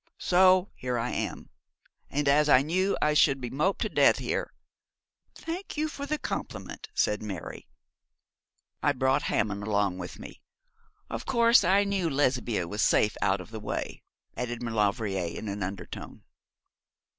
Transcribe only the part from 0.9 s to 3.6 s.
I am; and as I knew I should be